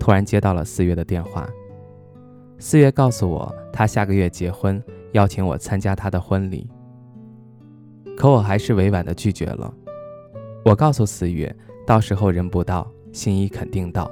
[0.00, 1.48] 突然接到了四月的电话，
[2.58, 4.82] 四月告诉我他下个月结婚，
[5.12, 6.68] 邀请我参加他的婚礼。
[8.16, 9.72] 可我还是委婉的拒绝了。
[10.64, 11.54] 我告诉四月，
[11.86, 14.10] 到时候人不到，心意肯定到。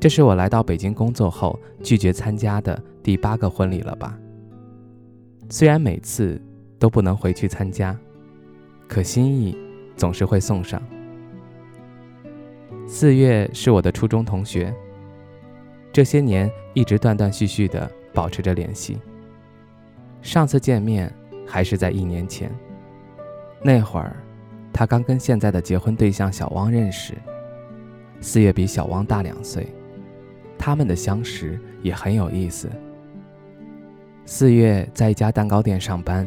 [0.00, 4.18] 这是我来到北京工作后拒绝参加的第八个婚礼了吧？
[5.48, 6.40] 虽然每次
[6.78, 7.98] 都不能回去参加，
[8.86, 9.56] 可心意
[9.96, 10.80] 总是会送上。
[12.90, 14.74] 四月是我的初中同学，
[15.92, 18.98] 这些年一直断断续续的保持着联系。
[20.22, 21.12] 上次见面
[21.46, 22.50] 还是在一年前，
[23.62, 24.16] 那会儿
[24.72, 27.12] 他刚跟现在的结婚对象小汪认识。
[28.22, 29.68] 四月比小汪大两岁，
[30.56, 32.70] 他们的相识也很有意思。
[34.24, 36.26] 四月在一家蛋糕店上班，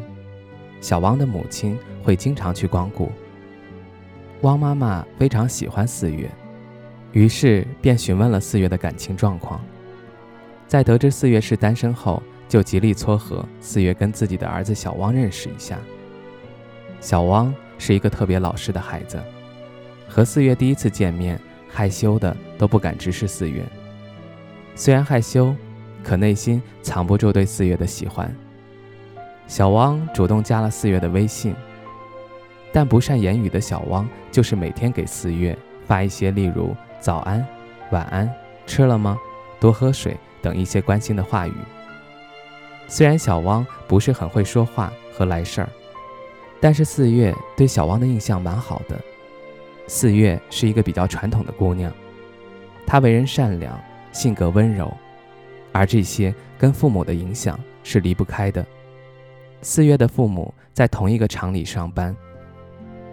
[0.80, 3.10] 小汪的母亲会经常去光顾。
[4.42, 6.30] 汪妈妈非常喜欢四月。
[7.12, 9.60] 于是便询问了四月的感情状况，
[10.66, 15.78] 在得知四月是单身后，就极力撮合四月跟自己的儿子小汪认识一下。
[17.00, 19.22] 小汪是一个特别老实的孩子，
[20.08, 23.62] 和四月第一次见面，害羞的都不敢直视四月。
[24.74, 25.54] 虽然害羞，
[26.02, 28.34] 可内心藏不住对四月的喜欢。
[29.46, 31.54] 小汪主动加了四月的微信，
[32.72, 35.54] 但不善言语的小汪就是每天给四月
[35.86, 36.74] 发一些例如。
[37.02, 37.44] 早安，
[37.90, 38.32] 晚安，
[38.64, 39.18] 吃了吗？
[39.58, 41.52] 多喝水等一些关心的话语。
[42.86, 45.68] 虽然小汪不是很会说话和来事儿，
[46.60, 48.96] 但是四月对小汪的印象蛮好的。
[49.88, 51.92] 四月是一个比较传统的姑娘，
[52.86, 53.76] 她为人善良，
[54.12, 54.96] 性格温柔，
[55.72, 58.64] 而这些跟父母的影响是离不开的。
[59.60, 62.14] 四月的父母在同一个厂里上班，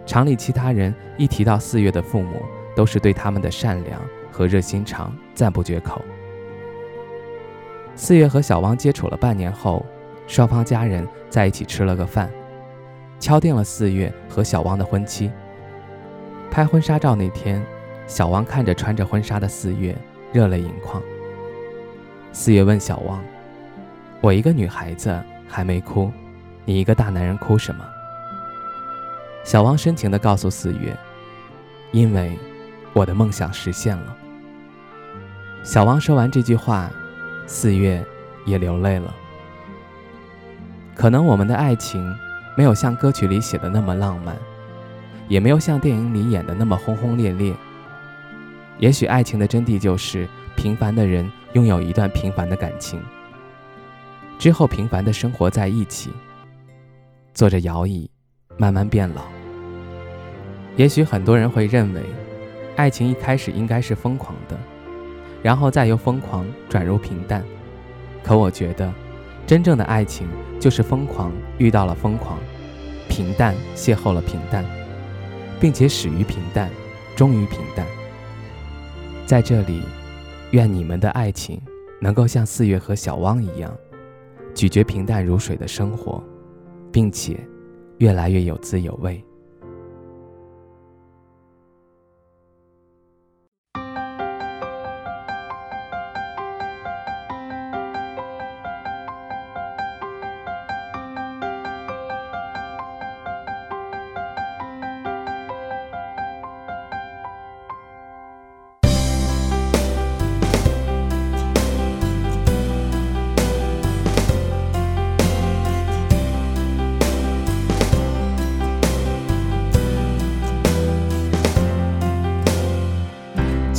[0.06, 2.40] 厂里其他人一提到四月的父母。
[2.80, 4.00] 都是对他们的善良
[4.32, 6.00] 和热心肠赞不绝口。
[7.94, 9.84] 四月和小汪接触了半年后，
[10.26, 12.30] 双方家人在一起吃了个饭，
[13.18, 15.30] 敲定了四月和小汪的婚期。
[16.50, 17.62] 拍婚纱照那天，
[18.06, 19.94] 小汪看着穿着婚纱的四月，
[20.32, 21.02] 热泪盈眶。
[22.32, 23.22] 四月问小汪
[24.22, 26.10] ：“我一个女孩子还没哭，
[26.64, 27.86] 你一个大男人哭什么？”
[29.44, 30.96] 小汪深情地告诉四月
[31.92, 32.38] ：“因为。”
[32.92, 34.16] 我的梦想实现了。
[35.62, 36.90] 小汪说完这句话，
[37.46, 38.04] 四月
[38.46, 39.14] 也流泪了。
[40.94, 42.02] 可能我们的爱情
[42.56, 44.36] 没有像歌曲里写的那么浪漫，
[45.28, 47.54] 也没有像电影里演的那么轰轰烈烈。
[48.78, 53.00] 也许爱情的真谛就是平凡的人拥有一段平凡的感情，
[54.38, 56.10] 之后平凡的生活在一起，
[57.34, 58.10] 坐着摇椅，
[58.56, 59.22] 慢慢变老。
[60.76, 62.02] 也许很多人会认为。
[62.80, 64.58] 爱情一开始应该是疯狂的，
[65.42, 67.44] 然后再由疯狂转入平淡。
[68.22, 68.90] 可我觉得，
[69.46, 70.26] 真正的爱情
[70.58, 72.38] 就是疯狂遇到了疯狂，
[73.06, 74.64] 平淡邂逅了平淡，
[75.60, 76.70] 并且始于平淡，
[77.14, 77.86] 终于平淡。
[79.26, 79.82] 在这里，
[80.52, 81.60] 愿你们的爱情
[82.00, 83.70] 能够像四月和小汪一样，
[84.54, 86.24] 咀嚼平淡如水的生活，
[86.90, 87.38] 并且
[87.98, 89.22] 越来越有滋有味。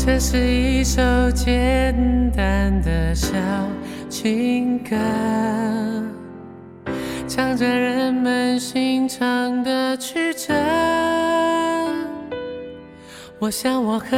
[0.04, 1.00] 这是一首
[1.30, 1.94] 简
[2.36, 3.38] 单的小
[4.10, 4.96] 情歌，
[7.28, 10.56] 唱着人们心肠的曲折。
[13.38, 14.10] 我想我很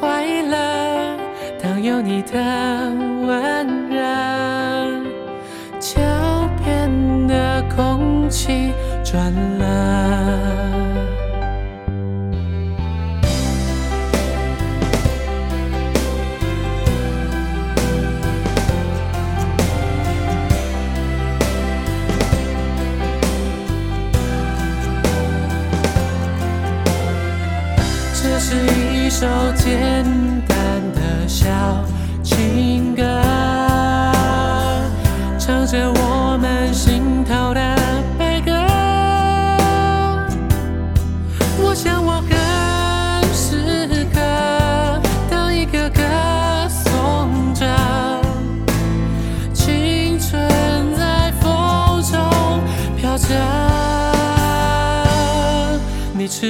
[0.00, 1.18] 快乐，
[1.62, 2.32] 当有你的
[3.26, 4.00] 温热，
[5.78, 6.00] 脚
[6.64, 8.72] 边的空气
[9.04, 10.85] 转了。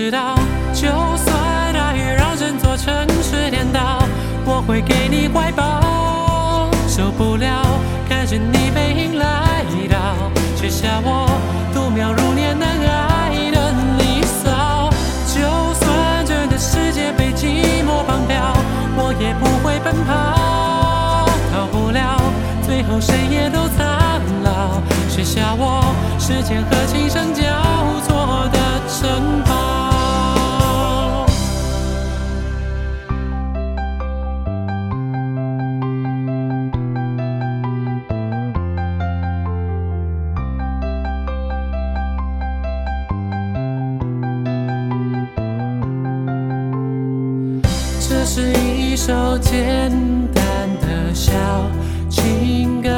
[0.07, 0.37] 知道，
[0.73, 0.87] 就
[1.17, 2.95] 算大雨让整座城
[3.25, 4.07] 市颠倒，
[4.45, 6.71] 我会给你怀抱。
[6.87, 7.67] 受不了
[8.09, 11.27] 看着你背影来到，写下我
[11.75, 14.89] 度秒如年难挨的离骚。
[15.27, 15.43] 就
[15.75, 18.55] 算整个世界被寂寞绑票，
[18.95, 22.23] 我也不会奔跑，逃不了，
[22.65, 24.81] 最后谁也都苍老。
[25.09, 27.43] 写下我时间和琴声交
[28.07, 29.66] 错的城堡。
[49.07, 49.89] 首简
[50.35, 51.31] 单的小
[52.11, 52.89] 情歌，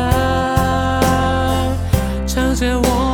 [2.27, 3.08] 唱着我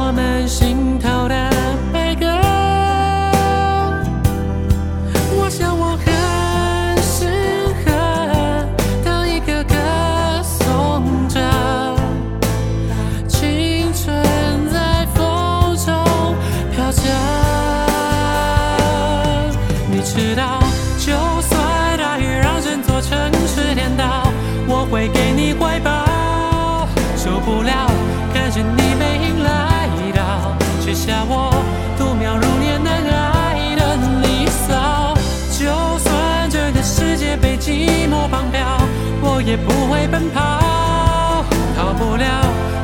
[31.29, 31.53] 我
[31.99, 35.15] 度秒如年难挨的离骚。
[35.57, 35.65] 就
[35.99, 38.79] 算这个世界被寂寞绑票，
[39.23, 41.45] 我也不会奔跑，
[41.77, 42.25] 逃不了，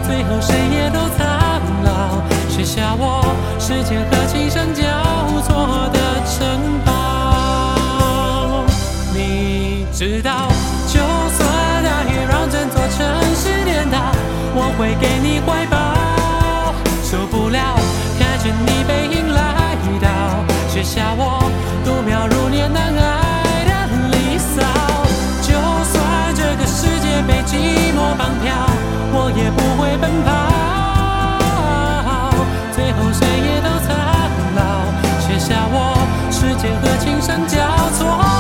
[0.06, 2.22] 最后谁也都苍老。
[2.48, 3.22] 写下我
[3.58, 4.82] 时间和琴声交
[5.42, 8.64] 错的城堡。
[9.14, 10.48] 你知道，
[10.86, 12.98] 就算大雨让整座城
[13.34, 13.98] 市颠倒，
[14.54, 15.76] 我会给你怀抱。
[17.02, 17.49] 受不
[20.90, 21.38] 下我
[21.84, 23.70] 度秒如年难挨的
[24.10, 24.58] 离骚。
[25.40, 25.54] 就
[25.86, 25.94] 算
[26.34, 28.50] 这个世界被寂寞绑票，
[29.14, 30.28] 我也不会奔跑。
[32.74, 33.94] 最后谁也都苍
[34.56, 34.82] 老，
[35.20, 35.94] 写下我
[36.28, 37.54] 时间和琴声交
[37.96, 38.39] 错